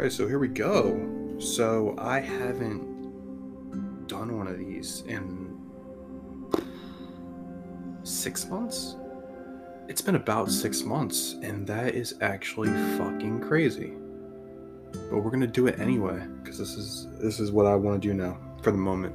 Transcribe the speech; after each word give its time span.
All 0.00 0.04
right, 0.04 0.12
so 0.12 0.26
here 0.26 0.38
we 0.38 0.48
go. 0.48 1.36
So 1.38 1.94
I 1.98 2.20
haven't 2.20 4.06
done 4.06 4.34
one 4.34 4.46
of 4.46 4.56
these 4.56 5.04
in 5.06 5.60
six 8.02 8.46
months. 8.48 8.96
It's 9.88 10.00
been 10.00 10.14
about 10.14 10.50
six 10.50 10.84
months, 10.84 11.34
and 11.42 11.66
that 11.66 11.94
is 11.94 12.14
actually 12.22 12.70
fucking 12.96 13.42
crazy. 13.42 13.92
But 15.10 15.18
we're 15.18 15.30
gonna 15.30 15.46
do 15.46 15.66
it 15.66 15.78
anyway, 15.78 16.26
because 16.42 16.56
this 16.56 16.76
is 16.78 17.06
this 17.20 17.38
is 17.38 17.52
what 17.52 17.66
I 17.66 17.74
want 17.74 18.00
to 18.00 18.08
do 18.08 18.14
now 18.14 18.38
for 18.62 18.70
the 18.70 18.78
moment. 18.78 19.14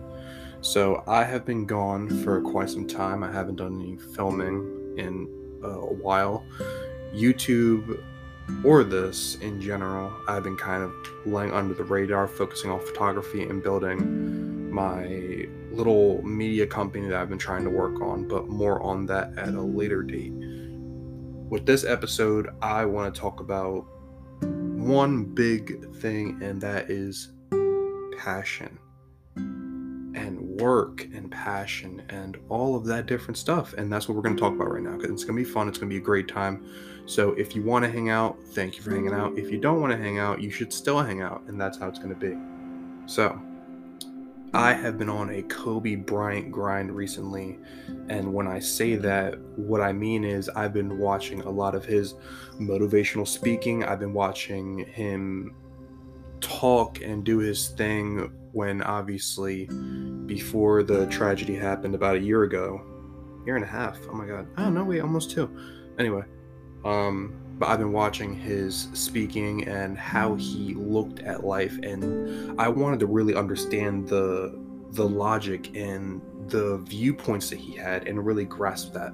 So 0.61 1.03
I 1.07 1.23
have 1.23 1.45
been 1.45 1.65
gone 1.65 2.09
for 2.23 2.41
quite 2.41 2.69
some 2.69 2.85
time. 2.85 3.23
I 3.23 3.31
haven't 3.31 3.55
done 3.55 3.81
any 3.81 3.97
filming 3.97 4.93
in 4.99 5.27
uh, 5.63 5.79
a 5.79 5.93
while. 5.95 6.45
YouTube 7.11 8.03
or 8.63 8.83
this 8.83 9.35
in 9.35 9.59
general, 9.61 10.13
I've 10.27 10.43
been 10.43 10.57
kind 10.57 10.83
of 10.83 10.93
laying 11.25 11.51
under 11.51 11.73
the 11.73 11.83
radar, 11.83 12.27
focusing 12.27 12.71
on 12.71 12.79
photography 12.79 13.43
and 13.43 13.61
building 13.61 14.71
my 14.71 15.47
little 15.71 16.21
media 16.23 16.65
company 16.65 17.07
that 17.07 17.19
I've 17.19 17.29
been 17.29 17.37
trying 17.37 17.63
to 17.63 17.69
work 17.69 18.01
on, 18.01 18.27
but 18.27 18.47
more 18.47 18.81
on 18.81 19.05
that 19.07 19.37
at 19.37 19.53
a 19.53 19.61
later 19.61 20.03
date. 20.03 20.33
With 21.49 21.65
this 21.65 21.85
episode, 21.85 22.49
I 22.61 22.85
want 22.85 23.13
to 23.13 23.19
talk 23.19 23.39
about 23.39 23.85
one 24.41 25.23
big 25.23 25.95
thing, 25.97 26.41
and 26.41 26.59
that 26.61 26.89
is 26.89 27.31
passion 28.17 28.79
work 30.55 31.07
and 31.13 31.29
passion 31.31 32.03
and 32.09 32.37
all 32.49 32.75
of 32.75 32.85
that 32.85 33.05
different 33.05 33.37
stuff. 33.37 33.73
And 33.73 33.91
that's 33.91 34.07
what 34.07 34.15
we're 34.15 34.23
going 34.23 34.35
to 34.35 34.41
talk 34.41 34.53
about 34.53 34.71
right 34.71 34.83
now 34.83 34.95
because 34.95 35.11
it's 35.11 35.23
going 35.23 35.37
to 35.37 35.43
be 35.43 35.49
fun. 35.49 35.67
It's 35.67 35.77
going 35.77 35.89
to 35.89 35.93
be 35.93 36.01
a 36.01 36.05
great 36.05 36.27
time. 36.27 36.65
So 37.05 37.33
if 37.33 37.55
you 37.55 37.63
want 37.63 37.85
to 37.85 37.91
hang 37.91 38.09
out, 38.09 38.41
thank 38.41 38.77
you 38.77 38.81
for 38.81 38.91
hanging 38.91 39.13
out. 39.13 39.37
If 39.37 39.51
you 39.51 39.59
don't 39.59 39.79
want 39.79 39.91
to 39.91 39.97
hang 39.97 40.17
out, 40.17 40.41
you 40.41 40.49
should 40.49 40.73
still 40.73 41.01
hang 41.01 41.21
out. 41.21 41.43
And 41.47 41.59
that's 41.59 41.77
how 41.77 41.87
it's 41.87 41.99
going 41.99 42.13
to 42.13 42.15
be. 42.15 42.35
So 43.05 43.39
I 44.53 44.73
have 44.73 44.97
been 44.97 45.09
on 45.09 45.29
a 45.31 45.41
Kobe 45.43 45.95
Bryant 45.95 46.51
grind 46.51 46.95
recently. 46.95 47.59
And 48.09 48.33
when 48.33 48.47
I 48.47 48.59
say 48.59 48.95
that, 48.95 49.37
what 49.57 49.81
I 49.81 49.91
mean 49.91 50.23
is 50.23 50.49
I've 50.49 50.73
been 50.73 50.97
watching 50.97 51.41
a 51.41 51.49
lot 51.49 51.75
of 51.75 51.85
his 51.85 52.15
motivational 52.59 53.27
speaking. 53.27 53.83
I've 53.83 53.99
been 53.99 54.13
watching 54.13 54.85
him 54.85 55.53
talk 56.39 57.01
and 57.01 57.23
do 57.23 57.39
his 57.39 57.69
thing 57.69 58.31
when 58.53 58.81
obviously 58.83 59.67
before 60.25 60.83
the 60.83 61.07
tragedy 61.07 61.55
happened 61.55 61.95
about 61.95 62.15
a 62.15 62.19
year 62.19 62.43
ago, 62.43 62.81
year 63.45 63.55
and 63.55 63.63
a 63.63 63.67
half. 63.67 63.97
Oh 64.09 64.13
my 64.13 64.25
god. 64.25 64.47
Don't 64.55 64.73
know, 64.73 64.83
wait, 64.83 65.01
almost 65.01 65.31
two. 65.31 65.49
Anyway, 65.97 66.23
um, 66.83 67.35
but 67.57 67.69
I've 67.69 67.79
been 67.79 67.93
watching 67.93 68.35
his 68.35 68.89
speaking 68.93 69.67
and 69.67 69.97
how 69.97 70.35
he 70.35 70.73
looked 70.73 71.19
at 71.19 71.45
life, 71.45 71.77
and 71.83 72.59
I 72.59 72.67
wanted 72.67 72.99
to 73.01 73.07
really 73.07 73.35
understand 73.35 74.07
the 74.07 74.59
the 74.91 75.07
logic 75.07 75.75
and 75.75 76.21
the 76.47 76.77
viewpoints 76.77 77.49
that 77.49 77.59
he 77.59 77.75
had 77.75 78.07
and 78.07 78.25
really 78.25 78.45
grasp 78.45 78.93
that. 78.93 79.13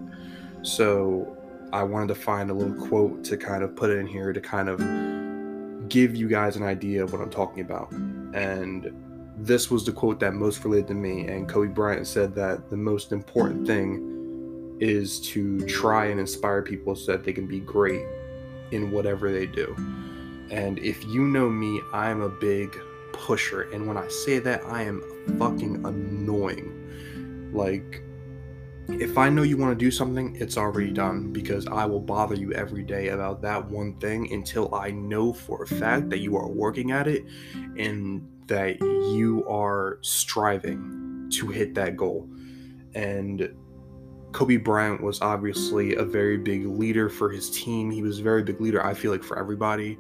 So 0.61 1.37
I 1.73 1.83
wanted 1.83 2.09
to 2.09 2.15
find 2.15 2.51
a 2.51 2.53
little 2.53 2.87
quote 2.87 3.23
to 3.25 3.37
kind 3.37 3.63
of 3.63 3.75
put 3.75 3.89
in 3.89 4.05
here 4.05 4.33
to 4.33 4.41
kind 4.41 4.69
of 4.69 4.79
give 5.89 6.15
you 6.15 6.27
guys 6.27 6.55
an 6.55 6.63
idea 6.63 7.03
of 7.03 7.13
what 7.13 7.21
I'm 7.21 7.29
talking 7.29 7.61
about. 7.61 7.91
And 7.91 8.93
this 9.37 9.71
was 9.71 9.85
the 9.85 9.91
quote 9.91 10.19
that 10.19 10.33
most 10.33 10.63
related 10.63 10.87
to 10.89 10.93
me. 10.93 11.27
And 11.27 11.47
Kobe 11.47 11.73
Bryant 11.73 12.07
said 12.07 12.35
that 12.35 12.69
the 12.69 12.77
most 12.77 13.11
important 13.11 13.65
thing 13.65 14.77
is 14.79 15.19
to 15.19 15.65
try 15.67 16.07
and 16.07 16.19
inspire 16.19 16.61
people 16.61 16.95
so 16.95 17.11
that 17.11 17.23
they 17.23 17.33
can 17.33 17.47
be 17.47 17.59
great 17.59 18.05
in 18.71 18.91
whatever 18.91 19.31
they 19.31 19.45
do. 19.45 19.75
And 20.49 20.79
if 20.79 21.03
you 21.05 21.21
know 21.21 21.49
me, 21.49 21.81
I'm 21.93 22.21
a 22.21 22.29
big 22.29 22.75
pusher. 23.13 23.69
And 23.71 23.87
when 23.87 23.97
I 23.97 24.07
say 24.07 24.39
that, 24.39 24.63
I 24.65 24.83
am 24.83 25.01
fucking 25.37 25.85
annoying. 25.85 27.51
Like, 27.53 28.03
if 28.89 29.17
I 29.17 29.29
know 29.29 29.43
you 29.43 29.57
want 29.57 29.77
to 29.77 29.85
do 29.85 29.91
something, 29.91 30.35
it's 30.35 30.57
already 30.57 30.91
done 30.91 31.31
because 31.31 31.67
I 31.67 31.85
will 31.85 31.99
bother 31.99 32.35
you 32.35 32.51
every 32.53 32.83
day 32.83 33.09
about 33.09 33.41
that 33.43 33.69
one 33.69 33.93
thing 33.95 34.31
until 34.33 34.73
I 34.73 34.91
know 34.91 35.31
for 35.31 35.63
a 35.63 35.67
fact 35.67 36.09
that 36.09 36.19
you 36.19 36.35
are 36.35 36.47
working 36.47 36.91
at 36.91 37.07
it 37.07 37.23
and 37.77 38.27
that 38.51 38.81
you 38.81 39.45
are 39.47 39.97
striving 40.01 41.29
to 41.31 41.47
hit 41.47 41.73
that 41.73 41.95
goal. 41.95 42.29
And 42.93 43.49
Kobe 44.33 44.57
Bryant 44.57 45.01
was 45.01 45.21
obviously 45.21 45.95
a 45.95 46.03
very 46.03 46.37
big 46.37 46.65
leader 46.65 47.09
for 47.09 47.29
his 47.29 47.49
team. 47.49 47.89
He 47.89 48.01
was 48.01 48.19
a 48.19 48.23
very 48.23 48.43
big 48.43 48.59
leader, 48.59 48.85
I 48.85 48.93
feel 48.93 49.11
like, 49.11 49.23
for 49.23 49.39
everybody. 49.39 49.97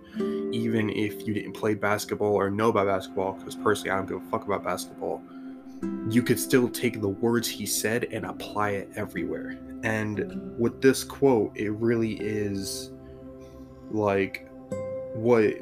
Even 0.51 0.89
if 0.89 1.25
you 1.25 1.33
didn't 1.33 1.53
play 1.53 1.75
basketball 1.75 2.33
or 2.33 2.49
know 2.49 2.67
about 2.67 2.87
basketball, 2.87 3.33
because 3.33 3.55
personally, 3.55 3.91
I 3.91 3.95
don't 3.95 4.07
give 4.07 4.17
a 4.17 4.29
fuck 4.29 4.43
about 4.45 4.65
basketball, 4.65 5.21
you 6.09 6.21
could 6.21 6.37
still 6.37 6.67
take 6.67 6.99
the 6.99 7.07
words 7.07 7.47
he 7.47 7.65
said 7.65 8.09
and 8.11 8.25
apply 8.25 8.71
it 8.71 8.89
everywhere. 8.97 9.57
And 9.83 10.53
with 10.59 10.81
this 10.81 11.05
quote, 11.05 11.55
it 11.55 11.71
really 11.71 12.15
is 12.19 12.91
like 13.91 14.49
what 15.13 15.53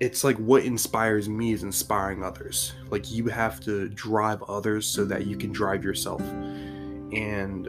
it's 0.00 0.22
like 0.22 0.36
what 0.36 0.64
inspires 0.64 1.28
me 1.28 1.52
is 1.52 1.62
inspiring 1.62 2.22
others. 2.22 2.72
Like 2.90 3.10
you 3.10 3.26
have 3.26 3.60
to 3.60 3.88
drive 3.88 4.42
others 4.44 4.86
so 4.86 5.04
that 5.04 5.26
you 5.26 5.36
can 5.36 5.52
drive 5.52 5.82
yourself. 5.84 6.20
And 6.20 7.68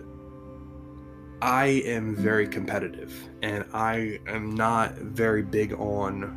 I 1.42 1.66
am 1.86 2.16
very 2.16 2.48
competitive 2.48 3.14
and 3.42 3.66
I 3.74 4.20
am 4.28 4.54
not 4.54 4.96
very 4.96 5.42
big 5.42 5.74
on 5.74 6.36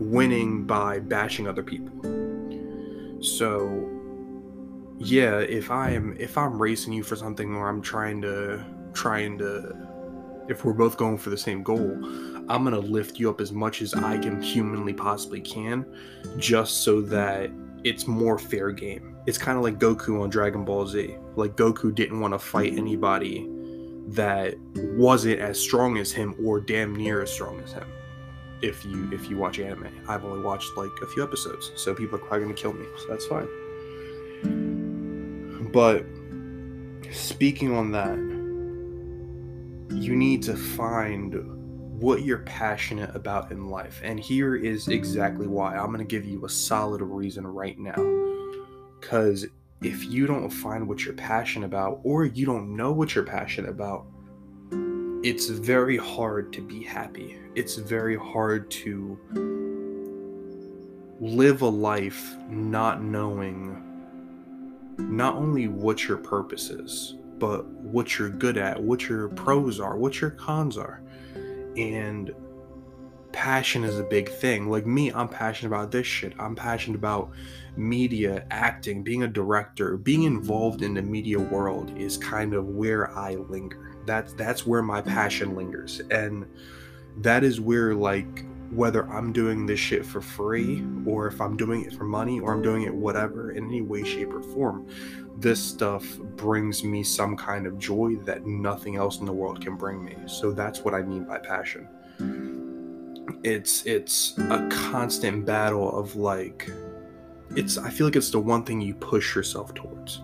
winning 0.00 0.64
by 0.64 0.98
bashing 0.98 1.46
other 1.46 1.62
people. 1.62 1.92
So 3.22 3.90
yeah, 4.98 5.38
if 5.38 5.70
I 5.70 5.90
am 5.90 6.16
if 6.18 6.36
I'm 6.36 6.60
racing 6.60 6.92
you 6.94 7.02
for 7.02 7.14
something 7.14 7.54
or 7.54 7.68
I'm 7.68 7.82
trying 7.82 8.22
to 8.22 8.64
trying 8.92 9.38
to 9.38 9.76
if 10.48 10.64
we're 10.64 10.72
both 10.72 10.96
going 10.96 11.18
for 11.18 11.30
the 11.30 11.38
same 11.38 11.62
goal, 11.62 11.98
I'm 12.48 12.64
gonna 12.64 12.78
lift 12.78 13.18
you 13.18 13.30
up 13.30 13.40
as 13.40 13.52
much 13.52 13.82
as 13.82 13.94
I 13.94 14.18
can 14.18 14.40
humanly 14.42 14.92
possibly 14.92 15.40
can, 15.40 15.86
just 16.36 16.82
so 16.82 17.00
that 17.02 17.50
it's 17.84 18.06
more 18.06 18.38
fair 18.38 18.70
game. 18.70 19.16
It's 19.26 19.38
kind 19.38 19.56
of 19.56 19.64
like 19.64 19.78
Goku 19.78 20.22
on 20.22 20.30
Dragon 20.30 20.64
Ball 20.64 20.86
Z. 20.86 21.16
Like 21.36 21.56
Goku 21.56 21.94
didn't 21.94 22.20
want 22.20 22.34
to 22.34 22.38
fight 22.38 22.74
mhm. 22.74 22.78
anybody 22.78 23.48
that 24.08 24.54
wasn't 24.74 25.40
as 25.40 25.58
strong 25.58 25.96
as 25.96 26.12
him 26.12 26.34
or 26.44 26.60
damn 26.60 26.94
near 26.94 27.22
as 27.22 27.32
strong 27.32 27.60
as 27.60 27.72
him. 27.72 27.86
If 28.60 28.84
you 28.84 29.10
if 29.12 29.30
you 29.30 29.38
watch 29.38 29.58
anime, 29.58 29.88
I've 30.08 30.24
only 30.24 30.42
watched 30.42 30.76
like 30.76 30.90
a 31.02 31.06
few 31.06 31.22
episodes, 31.22 31.72
so 31.76 31.94
people 31.94 32.16
are 32.16 32.22
probably 32.22 32.40
gonna 32.40 32.54
kill 32.54 32.72
me, 32.72 32.86
so 32.98 33.06
that's 33.08 33.26
fine. 33.26 33.48
But 35.72 36.04
speaking 37.12 37.74
on 37.74 37.90
that, 37.92 38.16
you 39.94 40.16
need 40.16 40.42
to 40.44 40.54
find 40.56 41.53
what 42.00 42.22
you're 42.22 42.38
passionate 42.38 43.14
about 43.14 43.52
in 43.52 43.68
life. 43.68 44.00
And 44.02 44.18
here 44.18 44.56
is 44.56 44.88
exactly 44.88 45.46
why. 45.46 45.76
I'm 45.76 45.86
going 45.86 45.98
to 45.98 46.04
give 46.04 46.24
you 46.24 46.44
a 46.44 46.48
solid 46.48 47.00
reason 47.00 47.46
right 47.46 47.78
now. 47.78 47.94
Because 49.00 49.46
if 49.82 50.04
you 50.04 50.26
don't 50.26 50.50
find 50.50 50.88
what 50.88 51.04
you're 51.04 51.14
passionate 51.14 51.66
about, 51.66 52.00
or 52.02 52.24
you 52.24 52.46
don't 52.46 52.74
know 52.74 52.92
what 52.92 53.14
you're 53.14 53.24
passionate 53.24 53.70
about, 53.70 54.06
it's 55.22 55.48
very 55.48 55.96
hard 55.96 56.52
to 56.54 56.60
be 56.60 56.82
happy. 56.82 57.38
It's 57.54 57.76
very 57.76 58.16
hard 58.16 58.70
to 58.72 59.18
live 61.20 61.62
a 61.62 61.68
life 61.68 62.34
not 62.48 63.02
knowing 63.02 63.80
not 64.98 65.36
only 65.36 65.68
what 65.68 66.06
your 66.06 66.18
purpose 66.18 66.70
is, 66.70 67.14
but 67.38 67.66
what 67.66 68.18
you're 68.18 68.28
good 68.28 68.56
at, 68.56 68.80
what 68.80 69.08
your 69.08 69.28
pros 69.28 69.80
are, 69.80 69.96
what 69.96 70.20
your 70.20 70.30
cons 70.30 70.76
are. 70.76 71.02
And 71.76 72.34
passion 73.32 73.82
is 73.84 73.98
a 73.98 74.04
big 74.04 74.28
thing. 74.28 74.70
Like 74.70 74.86
me, 74.86 75.12
I'm 75.12 75.28
passionate 75.28 75.68
about 75.68 75.90
this 75.90 76.06
shit. 76.06 76.32
I'm 76.38 76.54
passionate 76.54 76.96
about 76.96 77.32
media, 77.76 78.46
acting, 78.50 79.02
being 79.02 79.24
a 79.24 79.28
director, 79.28 79.96
being 79.96 80.22
involved 80.22 80.82
in 80.82 80.94
the 80.94 81.02
media 81.02 81.38
world 81.38 81.96
is 81.98 82.16
kind 82.16 82.54
of 82.54 82.68
where 82.68 83.10
I 83.10 83.34
linger. 83.34 83.96
That's 84.06 84.32
that's 84.34 84.66
where 84.66 84.82
my 84.82 85.00
passion 85.00 85.56
lingers. 85.56 86.00
And 86.10 86.46
that 87.18 87.42
is 87.42 87.60
where 87.60 87.94
like 87.94 88.44
whether 88.70 89.08
I'm 89.10 89.32
doing 89.32 89.66
this 89.66 89.78
shit 89.78 90.04
for 90.04 90.20
free 90.20 90.84
or 91.06 91.26
if 91.26 91.40
I'm 91.40 91.56
doing 91.56 91.84
it 91.84 91.94
for 91.94 92.04
money 92.04 92.40
or 92.40 92.52
I'm 92.52 92.62
doing 92.62 92.82
it 92.82 92.94
whatever 92.94 93.52
in 93.52 93.64
any 93.66 93.82
way, 93.82 94.02
shape, 94.02 94.32
or 94.32 94.42
form, 94.42 94.88
this 95.38 95.62
stuff 95.62 96.04
brings 96.36 96.84
me 96.84 97.02
some 97.02 97.36
kind 97.36 97.66
of 97.66 97.78
joy 97.78 98.16
that 98.24 98.46
nothing 98.46 98.96
else 98.96 99.18
in 99.20 99.26
the 99.26 99.32
world 99.32 99.60
can 99.60 99.76
bring 99.76 100.04
me. 100.04 100.16
So 100.26 100.52
that's 100.52 100.80
what 100.80 100.94
I 100.94 101.02
mean 101.02 101.24
by 101.24 101.38
passion. 101.38 101.88
It's 103.42 103.84
it's 103.86 104.38
a 104.38 104.68
constant 104.70 105.44
battle 105.44 105.96
of 105.98 106.16
like 106.16 106.70
it's 107.56 107.78
I 107.78 107.90
feel 107.90 108.06
like 108.06 108.16
it's 108.16 108.30
the 108.30 108.40
one 108.40 108.64
thing 108.64 108.80
you 108.80 108.94
push 108.94 109.34
yourself 109.34 109.74
towards. 109.74 110.20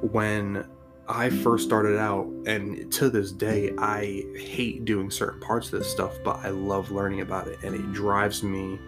When 0.00 0.66
I 1.08 1.30
first 1.30 1.64
started 1.64 1.98
out, 1.98 2.26
and 2.46 2.90
to 2.92 3.08
this 3.10 3.30
day, 3.30 3.72
I 3.78 4.24
hate 4.36 4.84
doing 4.84 5.10
certain 5.10 5.40
parts 5.40 5.72
of 5.72 5.78
this 5.78 5.90
stuff, 5.90 6.12
but 6.24 6.36
I 6.44 6.48
love 6.48 6.90
learning 6.90 7.20
about 7.20 7.46
it, 7.46 7.58
and 7.62 7.74
it 7.74 7.92
drives 7.92 8.42
me 8.42 8.78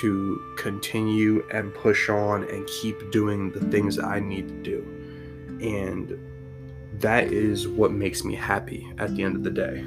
to 0.00 0.54
continue 0.58 1.46
and 1.50 1.74
push 1.74 2.10
on 2.10 2.44
and 2.44 2.66
keep 2.66 3.10
doing 3.10 3.50
the 3.52 3.60
things 3.70 3.96
that 3.96 4.04
I 4.04 4.20
need 4.20 4.48
to 4.48 4.62
do. 4.62 5.58
And 5.62 6.18
that 7.00 7.32
is 7.32 7.66
what 7.66 7.92
makes 7.92 8.24
me 8.24 8.34
happy 8.34 8.86
at 8.98 9.14
the 9.16 9.22
end 9.22 9.36
of 9.36 9.44
the 9.44 9.50
day. 9.50 9.84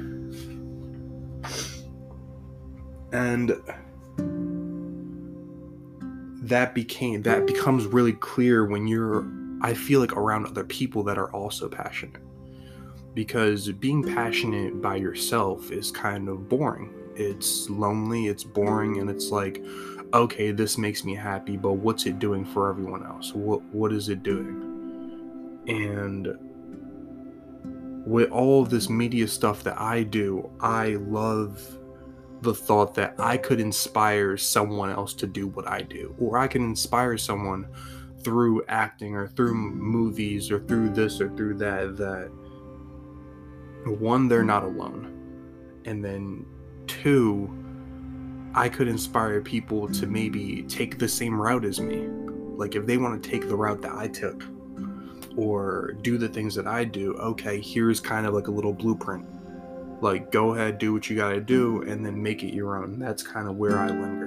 And 3.12 3.52
that 6.42 6.74
became 6.74 7.22
that 7.22 7.46
becomes 7.46 7.86
really 7.86 8.14
clear 8.14 8.66
when 8.66 8.88
you're 8.88 9.22
I 9.62 9.74
feel 9.74 10.00
like 10.00 10.12
around 10.12 10.46
other 10.46 10.64
people 10.64 11.02
that 11.04 11.16
are 11.16 11.32
also 11.32 11.68
passionate. 11.68 12.20
Because 13.14 13.70
being 13.72 14.02
passionate 14.02 14.82
by 14.82 14.96
yourself 14.96 15.70
is 15.70 15.90
kind 15.90 16.28
of 16.28 16.48
boring. 16.48 16.92
It's 17.14 17.68
lonely, 17.70 18.26
it's 18.26 18.42
boring, 18.42 18.98
and 18.98 19.08
it's 19.10 19.30
like, 19.30 19.62
okay, 20.14 20.50
this 20.50 20.78
makes 20.78 21.04
me 21.04 21.14
happy, 21.14 21.56
but 21.56 21.74
what's 21.74 22.06
it 22.06 22.18
doing 22.18 22.44
for 22.44 22.68
everyone 22.70 23.04
else? 23.04 23.32
What 23.34 23.62
what 23.66 23.92
is 23.92 24.08
it 24.08 24.22
doing? 24.22 25.60
And 25.68 26.28
with 28.06 28.30
all 28.30 28.64
this 28.64 28.88
media 28.88 29.28
stuff 29.28 29.62
that 29.64 29.80
I 29.80 30.02
do, 30.02 30.50
I 30.60 30.94
love 30.94 31.78
the 32.40 32.54
thought 32.54 32.94
that 32.94 33.14
I 33.18 33.36
could 33.36 33.60
inspire 33.60 34.36
someone 34.36 34.90
else 34.90 35.14
to 35.14 35.26
do 35.26 35.46
what 35.46 35.68
I 35.68 35.82
do, 35.82 36.14
or 36.18 36.38
I 36.38 36.48
can 36.48 36.62
inspire 36.62 37.16
someone 37.16 37.68
through 38.22 38.62
acting 38.68 39.14
or 39.14 39.28
through 39.28 39.54
movies 39.54 40.50
or 40.50 40.60
through 40.60 40.90
this 40.90 41.20
or 41.20 41.28
through 41.36 41.54
that 41.54 41.96
that 41.96 42.30
one 43.98 44.28
they're 44.28 44.44
not 44.44 44.64
alone. 44.64 45.08
And 45.84 46.04
then 46.04 46.46
two 46.86 47.58
i 48.54 48.68
could 48.68 48.86
inspire 48.86 49.40
people 49.40 49.88
to 49.88 50.06
maybe 50.06 50.62
take 50.64 50.98
the 50.98 51.08
same 51.08 51.40
route 51.40 51.64
as 51.64 51.80
me. 51.80 52.08
Like 52.56 52.74
if 52.74 52.86
they 52.86 52.98
want 52.98 53.22
to 53.22 53.30
take 53.30 53.48
the 53.48 53.56
route 53.56 53.82
that 53.82 53.94
i 53.94 54.08
took 54.08 54.44
or 55.36 55.94
do 56.02 56.18
the 56.18 56.28
things 56.28 56.54
that 56.54 56.66
i 56.66 56.84
do 56.84 57.14
okay 57.14 57.58
here's 57.58 57.98
kind 58.00 58.26
of 58.26 58.34
like 58.34 58.48
a 58.48 58.50
little 58.50 58.72
blueprint. 58.72 59.26
Like 60.02 60.30
go 60.30 60.54
ahead 60.54 60.78
do 60.78 60.92
what 60.92 61.08
you 61.08 61.16
got 61.16 61.30
to 61.30 61.40
do 61.40 61.82
and 61.82 62.04
then 62.04 62.22
make 62.22 62.42
it 62.42 62.54
your 62.54 62.76
own. 62.82 62.98
That's 62.98 63.22
kind 63.22 63.48
of 63.48 63.56
where 63.56 63.78
i 63.78 63.88
linger 63.88 64.21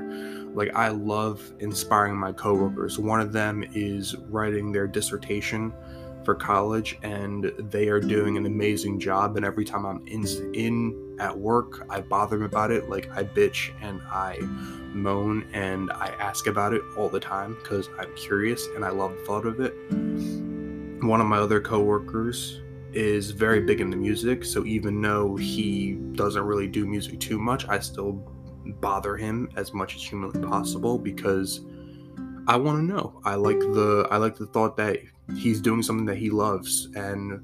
like 0.56 0.74
I 0.74 0.88
love 0.88 1.54
inspiring 1.60 2.16
my 2.16 2.32
coworkers. 2.32 2.98
One 2.98 3.20
of 3.20 3.34
them 3.34 3.64
is 3.74 4.16
writing 4.30 4.72
their 4.72 4.88
dissertation 4.88 5.74
for 6.24 6.34
college 6.34 6.98
and 7.04 7.52
they 7.70 7.88
are 7.90 8.00
doing 8.00 8.36
an 8.36 8.46
amazing 8.48 9.00
job 9.00 9.38
and 9.38 9.46
every 9.46 9.66
time 9.66 9.86
I'm 9.86 10.08
in 10.08 10.26
in 10.56 11.18
at 11.20 11.38
work, 11.38 11.86
I 11.90 12.02
bother 12.02 12.38
them 12.38 12.46
about 12.46 12.72
it. 12.72 12.90
Like 12.90 13.12
I 13.16 13.24
bitch 13.24 13.72
and 13.82 14.02
I 14.10 14.40
moan 14.94 15.48
and 15.54 15.92
I 15.92 16.08
ask 16.20 16.48
about 16.48 16.74
it 16.74 16.82
all 16.98 17.10
the 17.10 17.20
time 17.20 17.56
cuz 17.64 17.90
I'm 18.00 18.14
curious 18.16 18.68
and 18.76 18.84
I 18.84 18.90
love 18.90 19.12
the 19.12 19.24
thought 19.26 19.46
of 19.46 19.60
it. 19.60 19.74
One 21.04 21.22
of 21.22 21.28
my 21.28 21.38
other 21.38 21.62
coworkers 21.62 22.62
is 22.94 23.32
very 23.32 23.60
big 23.60 23.82
into 23.82 23.98
music, 23.98 24.46
so 24.46 24.66
even 24.66 25.02
though 25.02 25.36
he 25.36 25.94
doesn't 26.14 26.44
really 26.44 26.68
do 26.68 26.88
music 26.88 27.20
too 27.20 27.38
much, 27.38 27.68
I 27.68 27.80
still 27.80 28.14
bother 28.80 29.18
him 29.18 29.50
as 29.56 29.74
much 29.74 29.96
as 29.96 30.04
humanly 30.04 30.42
possible 30.48 30.98
because 30.98 31.62
I 32.48 32.58
want 32.58 32.80
to 32.80 32.84
know. 32.84 33.22
I 33.24 33.36
like 33.36 33.60
the 33.60 34.08
I 34.12 34.18
like 34.18 34.36
the 34.36 34.46
thought 34.48 34.78
that 34.78 35.00
he's 35.36 35.62
doing 35.62 35.82
something 35.82 36.06
that 36.06 36.18
he 36.18 36.30
loves 36.30 36.90
and 36.96 37.42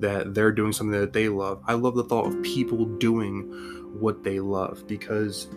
that 0.00 0.34
they're 0.34 0.52
doing 0.52 0.72
something 0.72 0.98
that 0.98 1.12
they 1.12 1.28
love. 1.28 1.62
I 1.66 1.74
love 1.74 1.94
the 1.94 2.04
thought 2.04 2.26
of 2.26 2.42
people 2.42 2.84
doing 2.84 3.42
what 3.98 4.24
they 4.24 4.40
love 4.40 4.86
because 4.86 5.48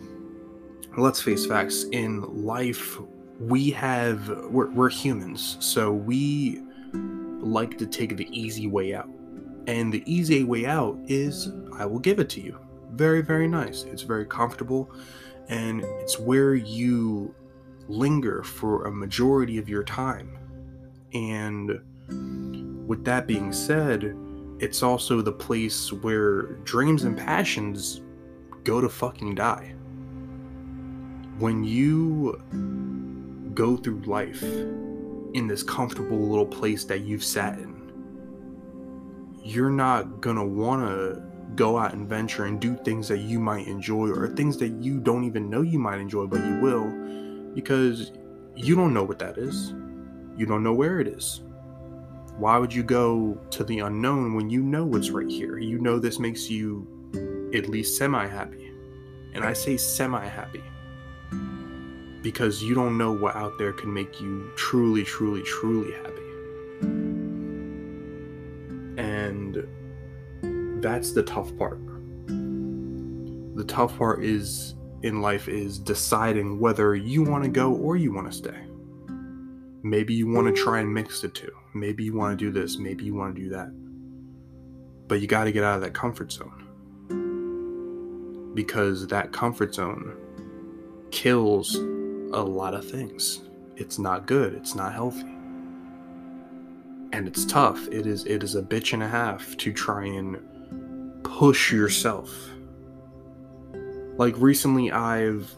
let's 0.98 1.22
face 1.22 1.46
facts 1.46 1.86
in 1.92 2.22
life 2.46 3.00
we 3.40 3.72
have 3.72 4.28
we're, 4.50 4.70
we're 4.72 4.90
humans 4.90 5.58
so 5.60 5.92
we 5.92 6.62
like 7.40 7.78
to 7.78 7.86
take 7.86 8.16
the 8.16 8.28
easy 8.32 8.68
way 8.68 8.94
out 8.94 9.10
and 9.68 9.92
the 9.92 10.04
easy 10.06 10.44
way 10.44 10.66
out 10.66 10.98
is 11.08 11.52
i 11.78 11.86
will 11.86 12.00
give 12.00 12.20
it 12.20 12.30
to 12.30 12.42
you 12.42 12.60
very, 12.96 13.22
very 13.22 13.48
nice. 13.48 13.84
It's 13.84 14.04
very 14.04 14.26
comfortable, 14.26 14.92
and 15.50 15.84
it's 16.00 16.20
where 16.20 16.56
you 16.56 17.34
linger 17.88 18.44
for 18.44 18.86
a 18.86 18.92
majority 18.92 19.58
of 19.58 19.68
your 19.68 19.84
time. 19.84 20.38
And 21.14 22.88
with 22.88 23.04
that 23.06 23.28
being 23.28 23.52
said, 23.52 24.16
it's 24.60 24.84
also 24.84 25.22
the 25.22 25.32
place 25.32 25.92
where 25.92 26.54
dreams 26.64 27.04
and 27.04 27.18
passions 27.18 28.02
go 28.64 28.80
to 28.80 28.90
fucking 28.90 29.36
die. 29.36 29.74
When 31.40 31.64
you 31.64 32.42
go 33.54 33.76
through 33.78 34.02
life 34.02 34.44
in 34.44 35.48
this 35.48 35.64
comfortable 35.64 36.20
little 36.20 36.46
place 36.46 36.86
that 36.86 37.02
you've 37.02 37.24
sat 37.24 37.58
in, 37.58 37.74
you're 39.44 39.70
not 39.70 40.22
gonna 40.22 40.46
wanna 40.46 41.33
go 41.56 41.78
out 41.78 41.94
and 41.94 42.08
venture 42.08 42.46
and 42.46 42.60
do 42.60 42.76
things 42.76 43.08
that 43.08 43.20
you 43.20 43.40
might 43.40 43.68
enjoy 43.68 44.10
or 44.10 44.28
things 44.28 44.58
that 44.58 44.70
you 44.70 45.00
don't 45.00 45.24
even 45.24 45.50
know 45.50 45.62
you 45.62 45.80
might 45.80 46.00
enjoy, 46.00 46.26
but 46.26 46.44
you 46.44 46.60
will 46.60 46.90
because 47.54 48.12
you 48.56 48.76
don't 48.76 48.94
know 48.94 49.04
what 49.04 49.20
that 49.20 49.38
is. 49.38 49.74
You 50.36 50.46
don't 50.46 50.64
know 50.64 50.74
where 50.74 51.00
it 51.00 51.08
is. 51.08 51.42
Why 52.38 52.58
would 52.58 52.74
you 52.74 52.84
go 52.84 53.40
to 53.52 53.64
the 53.64 53.80
unknown 53.80 54.34
when 54.34 54.50
you 54.50 54.64
know 54.64 54.86
what's 54.86 55.12
right 55.12 55.30
here? 55.30 55.60
You 55.60 55.80
know 55.80 56.00
this 56.00 56.20
makes 56.20 56.50
you 56.50 56.88
at 57.54 57.70
least 57.70 57.98
semi 57.98 58.28
happy. 58.28 58.72
And 59.34 59.44
I 59.44 59.54
say 59.54 59.78
semi 59.78 60.26
happy 60.26 60.64
because 62.24 62.64
you 62.64 62.74
don't 62.74 62.98
know 62.98 63.12
what 63.12 63.36
out 63.36 63.58
there 63.58 63.74
can 63.74 63.94
make 63.94 64.20
you 64.20 64.50
truly, 64.56 65.04
truly, 65.04 65.44
truly 65.44 65.92
happy. 65.92 66.23
That's 70.84 71.14
the 71.14 71.24
tough 71.24 71.58
part. 71.58 71.80
The 72.28 73.64
tough 73.66 73.98
part 73.98 74.24
is 74.24 74.76
in 75.02 75.22
life 75.22 75.48
is 75.48 75.80
deciding 75.80 76.60
whether 76.60 76.94
you 76.96 77.24
want 77.24 77.46
to 77.46 77.50
go 77.50 77.74
or 77.74 77.96
you 77.96 78.14
want 78.14 78.30
to 78.30 78.38
stay. 78.38 78.60
Maybe 79.82 80.14
you 80.14 80.28
want 80.28 80.54
to 80.54 80.62
try 80.62 80.82
and 80.82 80.94
mix 80.94 81.22
the 81.22 81.30
two. 81.30 81.52
Maybe 81.74 82.04
you 82.04 82.14
want 82.14 82.38
to 82.38 82.46
do 82.46 82.52
this. 82.52 82.78
Maybe 82.78 83.06
you 83.06 83.16
want 83.16 83.36
to 83.36 83.42
do 83.42 83.50
that. 83.50 83.72
But 85.08 85.22
you 85.22 85.28
got 85.28 85.46
to 85.46 85.52
get 85.54 85.64
out 85.64 85.76
of 85.76 85.82
that 85.82 85.94
comfort 85.94 86.32
zone. 86.32 86.68
Because 88.54 89.08
that 89.08 89.32
comfort 89.32 89.74
zone 89.74 90.18
kills 91.12 91.76
a 91.76 92.42
lot 92.42 92.74
of 92.74 92.90
things. 92.90 93.42
It's 93.78 94.00
not 94.00 94.26
good. 94.26 94.54
It's 94.54 94.76
not 94.76 94.94
healthy. 94.94 95.30
And 97.14 97.28
it's 97.28 97.46
tough. 97.46 97.88
It 97.88 98.06
is 98.06 98.26
it 98.26 98.44
is 98.44 98.56
a 98.56 98.62
bitch 98.62 98.94
and 98.94 99.04
a 99.04 99.08
half 99.08 99.56
to 99.58 99.72
try 99.72 100.06
and 100.06 100.38
push 101.38 101.72
yourself. 101.72 102.32
Like 104.18 104.36
recently 104.38 104.92
I've 104.92 105.52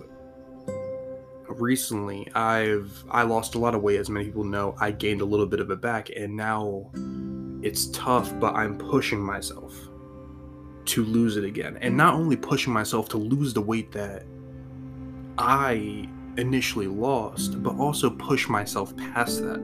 recently 1.49 2.27
I've 2.33 3.03
I 3.09 3.23
lost 3.23 3.55
a 3.55 3.59
lot 3.59 3.75
of 3.75 3.81
weight 3.81 3.99
as 3.99 4.09
many 4.09 4.25
people 4.25 4.45
know. 4.45 4.75
I 4.79 4.91
gained 4.91 5.19
a 5.19 5.25
little 5.25 5.45
bit 5.45 5.59
of 5.59 5.69
it 5.71 5.81
back 5.81 6.09
and 6.15 6.35
now 6.35 6.89
it's 7.61 7.87
tough, 7.87 8.33
but 8.39 8.55
I'm 8.55 8.77
pushing 8.77 9.19
myself 9.19 9.75
to 10.85 11.03
lose 11.03 11.35
it 11.35 11.43
again. 11.43 11.77
And 11.81 11.97
not 11.97 12.13
only 12.13 12.37
pushing 12.37 12.71
myself 12.71 13.09
to 13.09 13.17
lose 13.17 13.53
the 13.53 13.61
weight 13.61 13.91
that 13.91 14.23
I 15.37 16.07
initially 16.37 16.87
lost, 16.87 17.61
but 17.61 17.75
also 17.77 18.09
push 18.09 18.47
myself 18.47 18.95
past 18.95 19.41
that 19.41 19.59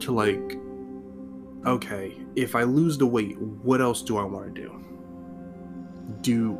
to 0.00 0.12
like 0.12 0.58
okay, 1.66 2.16
if 2.34 2.56
I 2.56 2.62
lose 2.62 2.96
the 2.98 3.06
weight, 3.06 3.38
what 3.38 3.80
else 3.80 4.02
do 4.02 4.16
I 4.16 4.24
want 4.24 4.52
to 4.52 4.60
do? 4.62 4.82
Do 6.22 6.52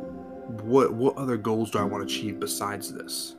what 0.61 0.93
what 0.93 1.17
other 1.17 1.37
goals 1.37 1.71
do 1.71 1.79
I 1.79 1.83
want 1.83 2.07
to 2.07 2.13
achieve 2.13 2.39
besides 2.39 2.93
this? 2.93 3.35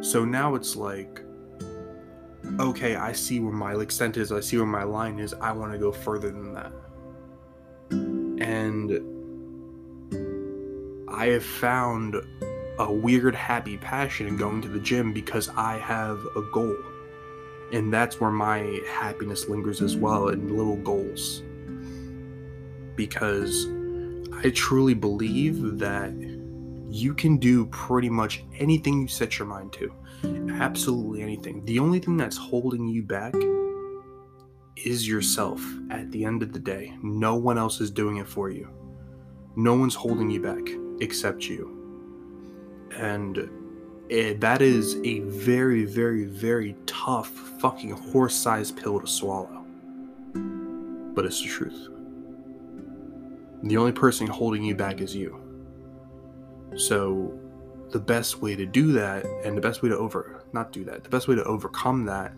So 0.00 0.24
now 0.24 0.54
it's 0.54 0.76
like 0.76 1.22
okay, 2.60 2.96
I 2.96 3.12
see 3.12 3.40
where 3.40 3.52
my 3.52 3.74
extent 3.74 4.16
is, 4.16 4.32
I 4.32 4.40
see 4.40 4.56
where 4.56 4.66
my 4.66 4.82
line 4.82 5.18
is, 5.18 5.34
I 5.34 5.52
want 5.52 5.72
to 5.72 5.78
go 5.78 5.92
further 5.92 6.30
than 6.30 6.54
that. 6.54 6.72
And 7.90 8.92
I 11.08 11.26
have 11.26 11.44
found 11.44 12.16
a 12.78 12.92
weird 12.92 13.34
happy 13.34 13.76
passion 13.76 14.26
in 14.26 14.36
going 14.36 14.62
to 14.62 14.68
the 14.68 14.78
gym 14.80 15.12
because 15.12 15.48
I 15.50 15.78
have 15.78 16.20
a 16.36 16.42
goal. 16.52 16.76
And 17.72 17.92
that's 17.92 18.20
where 18.20 18.30
my 18.30 18.80
happiness 18.88 19.48
lingers 19.48 19.82
as 19.82 19.96
well 19.96 20.28
in 20.28 20.56
little 20.56 20.76
goals. 20.76 21.42
Because 22.96 23.66
I 24.44 24.50
truly 24.50 24.94
believe 24.94 25.78
that 25.80 26.12
you 26.88 27.12
can 27.12 27.38
do 27.38 27.66
pretty 27.66 28.08
much 28.08 28.44
anything 28.56 29.02
you 29.02 29.08
set 29.08 29.36
your 29.36 29.48
mind 29.48 29.72
to. 29.72 29.92
Absolutely 30.60 31.22
anything. 31.22 31.64
The 31.64 31.80
only 31.80 31.98
thing 31.98 32.16
that's 32.16 32.36
holding 32.36 32.86
you 32.86 33.02
back 33.02 33.34
is 34.76 35.08
yourself 35.08 35.60
at 35.90 36.12
the 36.12 36.24
end 36.24 36.44
of 36.44 36.52
the 36.52 36.60
day. 36.60 36.96
No 37.02 37.34
one 37.34 37.58
else 37.58 37.80
is 37.80 37.90
doing 37.90 38.18
it 38.18 38.28
for 38.28 38.48
you. 38.48 38.68
No 39.56 39.74
one's 39.74 39.96
holding 39.96 40.30
you 40.30 40.40
back 40.40 40.68
except 41.00 41.48
you. 41.48 42.86
And 42.96 43.50
it, 44.08 44.40
that 44.40 44.62
is 44.62 45.00
a 45.02 45.18
very, 45.20 45.84
very, 45.84 46.24
very 46.26 46.76
tough 46.86 47.28
fucking 47.60 47.90
horse 47.90 48.36
sized 48.36 48.76
pill 48.76 49.00
to 49.00 49.06
swallow. 49.08 49.64
But 50.32 51.26
it's 51.26 51.42
the 51.42 51.48
truth. 51.48 51.88
The 53.62 53.76
only 53.76 53.92
person 53.92 54.26
holding 54.26 54.62
you 54.62 54.74
back 54.74 55.00
is 55.00 55.14
you. 55.14 55.40
So, 56.76 57.38
the 57.90 57.98
best 57.98 58.40
way 58.40 58.54
to 58.54 58.66
do 58.66 58.92
that, 58.92 59.24
and 59.44 59.56
the 59.56 59.60
best 59.60 59.82
way 59.82 59.88
to 59.88 59.96
over, 59.96 60.44
not 60.52 60.72
do 60.72 60.84
that, 60.84 61.02
the 61.02 61.10
best 61.10 61.26
way 61.26 61.34
to 61.34 61.44
overcome 61.44 62.04
that 62.04 62.32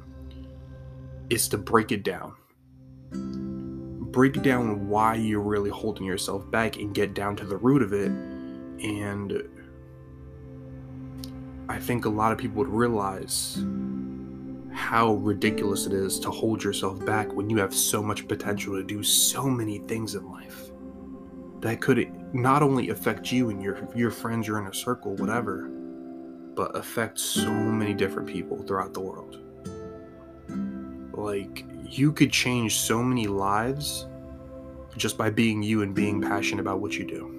is 1.29 1.49
to 1.49 1.59
break 1.59 1.93
it 1.93 2.05
down. 2.05 2.35
Break 3.13 4.43
down 4.43 4.89
why 4.89 5.17
you're 5.17 5.41
really 5.41 5.71
holding 5.71 6.05
yourself 6.05 6.51
back 6.51 6.77
and 6.77 6.95
get 6.95 7.15
down 7.15 7.37
to 7.37 7.45
the 7.45 7.57
root 7.57 7.83
of 7.83 7.93
it. 7.93 8.11
And 8.83 9.43
I 11.69 11.79
think 11.79 12.05
a 12.05 12.09
lot 12.09 12.33
of 12.33 12.39
people 12.39 12.59
would 12.59 12.69
realize 12.69 13.63
how 14.73 15.15
ridiculous 15.15 15.87
it 15.87 15.93
is 15.93 16.19
to 16.21 16.31
hold 16.31 16.65
yourself 16.65 17.05
back 17.05 17.33
when 17.33 17.51
you 17.51 17.59
have 17.59 17.75
so 17.75 18.03
much 18.03 18.27
potential 18.27 18.75
to 18.75 18.83
do 18.83 19.03
so 19.03 19.45
many 19.45 19.79
things 19.79 20.15
in 20.15 20.29
life 20.31 20.70
that 21.61 21.81
could 21.81 22.11
not 22.35 22.63
only 22.63 22.89
affect 22.89 23.31
you 23.31 23.51
and 23.51 23.63
your 23.63 23.79
your 23.95 24.11
friends, 24.11 24.47
your 24.47 24.59
inner 24.59 24.73
circle, 24.73 25.15
whatever, 25.17 25.69
but 26.55 26.75
affect 26.77 27.19
so 27.19 27.51
many 27.51 27.95
different 27.95 28.29
people 28.29 28.63
throughout 28.63 28.95
the 28.95 29.01
world. 29.01 29.39
Like 31.13 31.65
you 31.85 32.13
could 32.13 32.33
change 32.33 32.79
so 32.79 33.03
many 33.03 33.27
lives 33.27 34.07
just 34.97 35.19
by 35.19 35.31
being 35.31 35.63
you 35.63 35.83
and 35.83 35.95
being 35.95 36.21
passionate 36.21 36.61
about 36.61 36.81
what 36.81 36.95
you 36.95 37.05
do. 37.05 37.37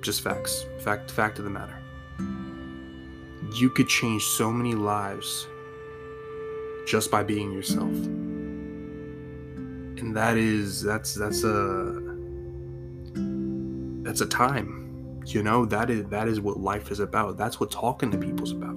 Just 0.00 0.22
facts. 0.22 0.64
Fact 0.80 1.10
fact 1.10 1.38
of 1.38 1.44
the 1.44 1.50
matter. 1.50 1.78
You 3.54 3.70
could 3.70 3.88
change 3.88 4.24
so 4.24 4.50
many 4.50 4.74
lives 4.74 5.46
just 6.86 7.10
by 7.10 7.22
being 7.22 7.52
yourself. 7.52 7.94
And 10.04 10.14
that 10.16 10.36
is 10.36 10.82
that's 10.82 11.14
that's 11.14 11.44
a 11.44 11.98
that's 14.02 14.20
a 14.20 14.26
time. 14.26 15.22
You 15.24 15.42
know, 15.42 15.64
that 15.64 15.88
is 15.88 16.04
that 16.10 16.28
is 16.28 16.42
what 16.42 16.60
life 16.60 16.90
is 16.90 17.00
about. 17.00 17.38
That's 17.38 17.58
what 17.58 17.70
talking 17.70 18.10
to 18.10 18.18
people's 18.18 18.52
about. 18.52 18.76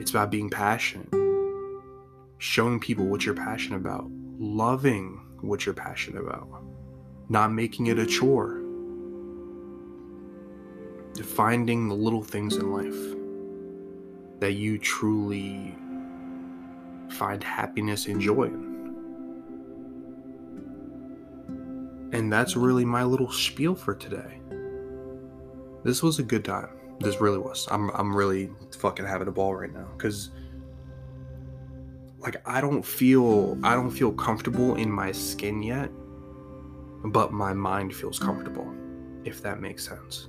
It's 0.00 0.10
about 0.10 0.32
being 0.32 0.50
passionate. 0.50 1.14
Showing 2.38 2.80
people 2.80 3.06
what 3.06 3.24
you're 3.24 3.36
passionate 3.36 3.76
about. 3.76 4.06
Loving 4.36 5.20
what 5.42 5.64
you're 5.64 5.76
passionate 5.76 6.20
about. 6.20 6.48
Not 7.28 7.52
making 7.52 7.86
it 7.86 7.96
a 7.96 8.04
chore 8.04 8.60
finding 11.22 11.88
the 11.88 11.94
little 11.94 12.24
things 12.24 12.56
in 12.56 12.72
life 12.72 14.40
that 14.40 14.54
you 14.54 14.76
truly 14.76 15.76
find 17.10 17.44
happiness 17.44 18.06
and 18.06 18.20
joy 18.20 18.46
in. 18.46 18.73
And 22.14 22.32
that's 22.32 22.56
really 22.56 22.84
my 22.84 23.02
little 23.02 23.30
spiel 23.30 23.74
for 23.74 23.94
today. 23.94 24.40
This 25.82 26.02
was 26.02 26.18
a 26.18 26.22
good 26.22 26.44
time. 26.44 26.70
This 27.00 27.20
really 27.20 27.38
was. 27.38 27.68
I'm 27.70 27.90
I'm 27.90 28.16
really 28.16 28.50
fucking 28.78 29.04
having 29.04 29.28
a 29.28 29.32
ball 29.32 29.54
right 29.54 29.72
now 29.72 29.88
cuz 29.98 30.30
like 32.20 32.36
I 32.46 32.60
don't 32.60 32.84
feel 32.84 33.58
I 33.62 33.74
don't 33.74 33.90
feel 33.90 34.12
comfortable 34.12 34.76
in 34.76 34.90
my 34.90 35.12
skin 35.12 35.62
yet, 35.62 35.90
but 37.04 37.32
my 37.32 37.52
mind 37.52 37.94
feels 37.94 38.18
comfortable 38.18 38.72
if 39.24 39.42
that 39.42 39.60
makes 39.60 39.86
sense 39.86 40.28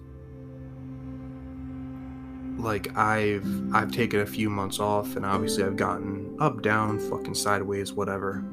like 2.58 2.96
I've 2.98 3.76
I've 3.76 3.92
taken 3.92 4.22
a 4.22 4.26
few 4.26 4.50
months 4.50 4.80
off 4.80 5.16
and 5.16 5.26
obviously 5.26 5.64
I've 5.64 5.76
gotten 5.76 6.36
up, 6.40 6.62
down, 6.62 7.00
fucking 7.00 7.36
sideways, 7.36 7.94
whatever. 7.94 8.44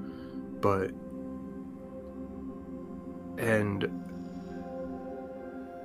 But 0.60 0.92
and 3.38 3.88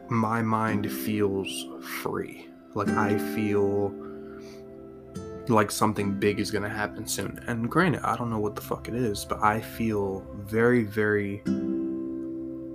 my 0.10 0.42
mind 0.42 0.92
feels 0.92 1.66
free. 2.02 2.48
Like 2.74 2.90
I 2.90 3.18
feel 3.36 3.94
like 5.50 5.72
something 5.72 6.20
big 6.20 6.40
is 6.40 6.52
gonna 6.52 6.70
happen 6.70 7.08
soon. 7.08 7.40
And 7.48 7.70
granted, 7.70 8.02
I 8.04 8.16
don't 8.16 8.30
know 8.30 8.40
what 8.40 8.56
the 8.56 8.62
fuck 8.62 8.88
it 8.88 8.96
is, 8.96 9.26
but 9.26 9.42
I 9.42 9.62
feel 9.62 10.26
very, 10.36 10.84
very 10.84 11.42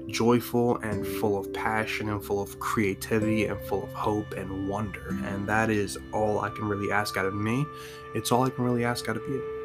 joyful 0.08 0.76
and 0.78 1.06
full 1.06 1.38
of 1.38 1.52
passion 1.52 2.10
and 2.10 2.22
full 2.22 2.40
of 2.40 2.58
creativity 2.58 3.46
and 3.46 3.58
full 3.62 3.84
of 3.84 3.92
hope 3.92 4.32
and 4.34 4.68
wonder. 4.68 5.08
And 5.24 5.48
that 5.48 5.70
is 5.70 5.98
all 6.12 6.40
I 6.40 6.50
can 6.50 6.64
really 6.64 6.92
ask 6.92 7.16
out 7.16 7.26
of 7.26 7.34
me. 7.34 7.64
It's 8.14 8.30
all 8.30 8.42
I 8.42 8.50
can 8.50 8.64
really 8.64 8.84
ask 8.84 9.08
out 9.08 9.16
of 9.16 9.22
you. 9.28 9.61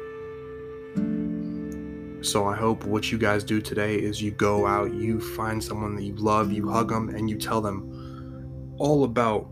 So 2.20 2.46
I 2.46 2.56
hope 2.56 2.84
what 2.84 3.12
you 3.12 3.18
guys 3.18 3.44
do 3.44 3.60
today 3.60 3.94
is 3.94 4.20
you 4.20 4.32
go 4.32 4.66
out, 4.66 4.92
you 4.92 5.20
find 5.20 5.62
someone 5.62 5.94
that 5.94 6.02
you 6.02 6.14
love, 6.14 6.52
you 6.52 6.68
hug 6.68 6.88
them, 6.88 7.10
and 7.10 7.30
you 7.30 7.38
tell 7.38 7.60
them 7.60 8.74
all 8.78 9.04
about 9.04 9.48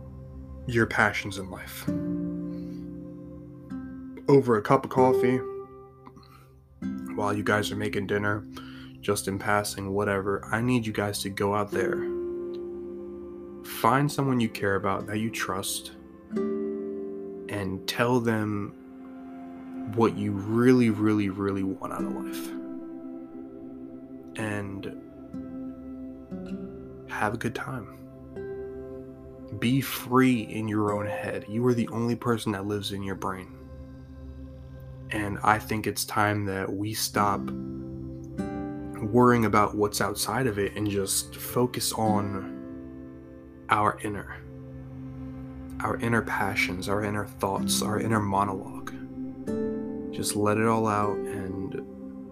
your 0.66 0.87
passions 0.87 1.38
in 1.38 1.49
life. 1.49 1.88
Over 4.28 4.56
a 4.56 4.62
cup 4.62 4.85
of 4.85 4.90
coffee, 4.90 5.38
while 7.14 7.35
you 7.35 7.44
guys 7.44 7.70
are 7.70 7.76
making 7.76 8.08
dinner, 8.08 8.44
just 9.00 9.28
in 9.28 9.38
passing, 9.38 9.92
whatever. 9.92 10.44
I 10.50 10.61
need 10.61 10.85
you 10.87 10.92
guys 10.92 11.20
to 11.20 11.30
go 11.30 11.54
out 11.54 11.70
there, 11.70 11.96
find 13.64 14.11
someone 14.11 14.40
you 14.40 14.49
care 14.49 14.75
about 14.75 15.06
that 15.06 15.18
you 15.18 15.30
trust, 15.30 15.92
and 16.35 17.87
tell 17.87 18.18
them 18.18 18.75
what 19.94 20.18
you 20.18 20.32
really, 20.32 20.90
really, 20.90 21.28
really 21.28 21.62
want 21.62 21.92
out 21.92 22.02
of 22.02 22.12
life. 22.12 22.55
And 24.37 24.93
have 27.09 27.35
a 27.35 27.37
good 27.37 27.55
time. 27.55 27.97
Be 29.59 29.81
free 29.81 30.40
in 30.43 30.69
your 30.69 30.93
own 30.93 31.07
head. 31.07 31.47
You 31.49 31.66
are 31.66 31.75
the 31.75 31.88
only 31.88 32.14
person 32.16 32.52
that 32.52 32.66
lives 32.66 32.93
in 32.93 33.02
your 33.02 33.14
brain. 33.14 33.57
And 35.11 35.38
I 35.43 35.59
think 35.59 35.87
it's 35.87 36.05
time 36.05 36.45
that 36.47 36.71
we 36.71 36.93
stop 36.93 37.40
worrying 39.02 39.45
about 39.45 39.75
what's 39.76 40.00
outside 40.00 40.47
of 40.47 40.59
it 40.59 40.75
and 40.76 40.90
just 40.90 41.37
focus 41.37 41.93
on 41.93 42.52
our 43.69 43.99
inner 44.02 44.37
our 45.81 45.97
inner 45.99 46.23
passions 46.23 46.88
our 46.88 47.05
inner 47.05 47.26
thoughts 47.26 47.83
our 47.83 48.00
inner 48.00 48.21
monologue 48.21 48.93
just 50.12 50.35
let 50.35 50.57
it 50.57 50.66
all 50.66 50.87
out 50.87 51.16
and 51.16 51.45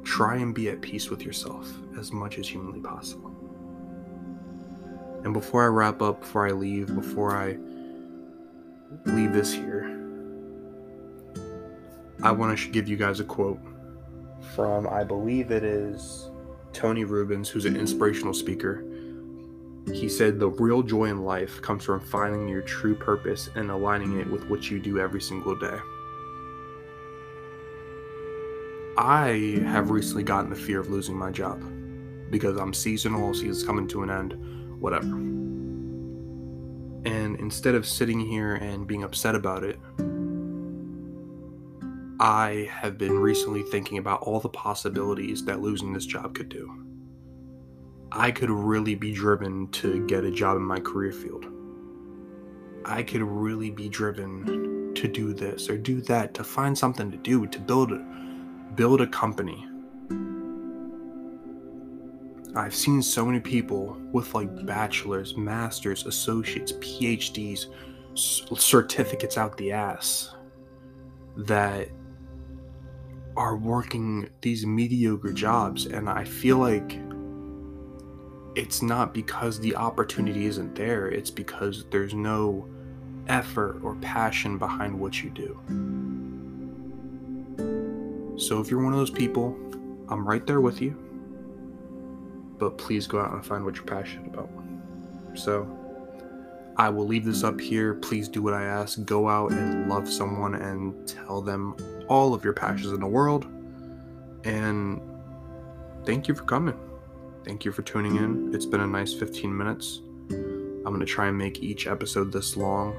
try 0.04 0.36
and 0.36 0.54
be 0.54 0.68
at 0.68 0.80
peace 0.80 1.10
with 1.10 1.22
yourself 1.22 1.72
as 1.98 2.12
much 2.12 2.38
as 2.38 2.48
humanly 2.48 2.80
possible 2.80 3.34
and 5.24 5.32
before 5.32 5.64
i 5.64 5.66
wrap 5.66 6.02
up 6.02 6.20
before 6.20 6.46
i 6.46 6.52
leave 6.52 6.94
before 6.94 7.36
i 7.36 7.56
leave 9.10 9.32
this 9.32 9.52
here 9.52 9.84
i 12.22 12.30
want 12.30 12.56
to 12.56 12.68
give 12.70 12.88
you 12.88 12.96
guys 12.96 13.20
a 13.20 13.24
quote 13.24 13.60
from 14.54 14.86
i 14.88 15.02
believe 15.02 15.50
it 15.50 15.64
is 15.64 16.30
Tony 16.74 17.04
Robbins, 17.04 17.48
who's 17.48 17.64
an 17.64 17.76
inspirational 17.76 18.34
speaker, 18.34 18.84
he 19.92 20.08
said 20.08 20.40
the 20.40 20.48
real 20.48 20.82
joy 20.82 21.04
in 21.04 21.24
life 21.24 21.62
comes 21.62 21.84
from 21.84 22.00
finding 22.00 22.48
your 22.48 22.62
true 22.62 22.94
purpose 22.94 23.48
and 23.54 23.70
aligning 23.70 24.18
it 24.18 24.26
with 24.30 24.48
what 24.50 24.70
you 24.70 24.80
do 24.80 24.98
every 24.98 25.20
single 25.20 25.54
day. 25.54 25.78
I 28.96 29.60
have 29.66 29.90
recently 29.90 30.22
gotten 30.22 30.50
the 30.50 30.56
fear 30.56 30.78
of 30.78 30.88
losing 30.88 31.16
my 31.16 31.32
job 31.32 31.60
because 32.30 32.56
I'm 32.56 32.72
seasonal, 32.72 33.34
season's 33.34 33.64
coming 33.64 33.88
to 33.88 34.02
an 34.02 34.10
end, 34.10 34.34
whatever. 34.80 35.06
And 37.06 37.38
instead 37.40 37.74
of 37.74 37.86
sitting 37.86 38.20
here 38.20 38.54
and 38.54 38.86
being 38.86 39.02
upset 39.02 39.34
about 39.34 39.64
it, 39.64 39.80
I 42.20 42.70
have 42.70 42.96
been 42.96 43.18
recently 43.18 43.64
thinking 43.64 43.98
about 43.98 44.22
all 44.22 44.38
the 44.38 44.48
possibilities 44.48 45.44
that 45.44 45.60
losing 45.60 45.92
this 45.92 46.06
job 46.06 46.36
could 46.36 46.48
do. 46.48 46.72
I 48.12 48.30
could 48.30 48.50
really 48.50 48.94
be 48.94 49.12
driven 49.12 49.68
to 49.72 50.06
get 50.06 50.22
a 50.24 50.30
job 50.30 50.56
in 50.56 50.62
my 50.62 50.78
career 50.78 51.10
field. 51.10 51.46
I 52.84 53.02
could 53.02 53.22
really 53.22 53.70
be 53.70 53.88
driven 53.88 54.94
to 54.94 55.08
do 55.08 55.34
this 55.34 55.68
or 55.68 55.76
do 55.76 56.00
that, 56.02 56.32
to 56.34 56.44
find 56.44 56.78
something 56.78 57.10
to 57.10 57.16
do, 57.16 57.46
to 57.48 57.58
build 57.58 57.90
a, 57.90 58.23
build 58.74 59.00
a 59.00 59.06
company. 59.06 59.66
I've 62.56 62.74
seen 62.74 63.02
so 63.02 63.24
many 63.26 63.40
people 63.40 63.98
with 64.12 64.32
like 64.34 64.64
bachelors, 64.64 65.36
masters, 65.36 66.06
associates, 66.06 66.72
PhDs, 66.72 67.66
certificates 68.14 69.36
out 69.36 69.56
the 69.56 69.72
ass 69.72 70.34
that 71.36 71.88
are 73.36 73.56
working 73.56 74.28
these 74.40 74.64
mediocre 74.64 75.32
jobs. 75.32 75.86
And 75.86 76.08
I 76.08 76.24
feel 76.24 76.58
like 76.58 76.98
it's 78.54 78.82
not 78.82 79.12
because 79.12 79.58
the 79.58 79.74
opportunity 79.74 80.46
isn't 80.46 80.76
there, 80.76 81.08
it's 81.08 81.30
because 81.30 81.86
there's 81.90 82.14
no 82.14 82.68
effort 83.26 83.80
or 83.82 83.96
passion 83.96 84.58
behind 84.58 84.98
what 84.98 85.24
you 85.24 85.30
do. 85.30 85.58
So 88.36 88.60
if 88.60 88.70
you're 88.70 88.82
one 88.82 88.92
of 88.92 88.98
those 88.98 89.10
people, 89.10 89.56
I'm 90.08 90.26
right 90.26 90.46
there 90.46 90.60
with 90.60 90.80
you. 90.80 90.98
But 92.58 92.78
please 92.78 93.06
go 93.06 93.20
out 93.20 93.32
and 93.32 93.44
find 93.44 93.64
what 93.64 93.76
you're 93.76 93.84
passionate 93.84 94.26
about. 94.32 94.50
So 95.34 95.68
I 96.76 96.88
will 96.88 97.06
leave 97.06 97.24
this 97.24 97.44
up 97.44 97.60
here. 97.60 97.94
Please 97.94 98.28
do 98.28 98.42
what 98.42 98.54
I 98.54 98.64
ask. 98.64 99.04
Go 99.04 99.28
out 99.28 99.52
and 99.52 99.88
love 99.88 100.08
someone 100.08 100.54
and 100.56 101.06
tell 101.06 101.40
them 101.40 101.76
all 102.08 102.34
of 102.34 102.44
your 102.44 102.52
passions 102.52 102.92
in 102.92 103.00
the 103.00 103.06
world. 103.06 103.46
And 104.44 105.00
thank 106.04 106.28
you 106.28 106.34
for 106.34 106.44
coming. 106.44 106.78
Thank 107.44 107.64
you 107.64 107.72
for 107.72 107.82
tuning 107.82 108.16
in. 108.16 108.54
It's 108.54 108.66
been 108.66 108.80
a 108.80 108.86
nice 108.86 109.12
15 109.12 109.56
minutes. 109.56 110.00
I'm 110.30 110.84
going 110.84 111.00
to 111.00 111.06
try 111.06 111.28
and 111.28 111.38
make 111.38 111.62
each 111.62 111.86
episode 111.86 112.32
this 112.32 112.56
long. 112.56 112.96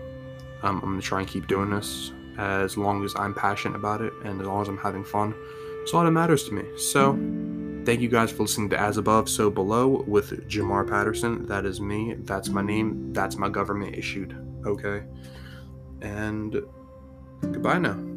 Um, 0.63 0.77
I'm 0.77 0.89
going 0.89 1.01
to 1.01 1.05
try 1.05 1.19
and 1.19 1.27
keep 1.27 1.47
doing 1.47 1.69
this 1.69 2.11
as 2.37 2.77
long 2.77 3.03
as 3.03 3.13
I'm 3.15 3.33
passionate 3.33 3.75
about 3.75 4.01
it 4.01 4.13
and 4.23 4.39
as 4.41 4.47
long 4.47 4.61
as 4.61 4.67
I'm 4.67 4.77
having 4.77 5.03
fun. 5.03 5.33
It's 5.81 5.93
all 5.93 6.03
that 6.03 6.11
matters 6.11 6.43
to 6.45 6.53
me. 6.53 6.63
So, 6.77 7.13
thank 7.85 8.01
you 8.01 8.09
guys 8.09 8.31
for 8.31 8.43
listening 8.43 8.69
to 8.71 8.79
As 8.79 8.97
Above, 8.97 9.29
So 9.29 9.51
Below 9.51 10.03
with 10.07 10.49
Jamar 10.49 10.87
Patterson. 10.89 11.45
That 11.45 11.65
is 11.65 11.79
me. 11.79 12.15
That's 12.19 12.49
my 12.49 12.63
name. 12.63 13.13
That's 13.13 13.35
my 13.37 13.49
government 13.49 13.95
issued. 13.95 14.35
Okay. 14.65 15.03
And 16.01 16.61
goodbye 17.41 17.79
now. 17.79 18.14